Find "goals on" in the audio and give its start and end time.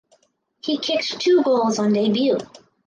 1.43-1.93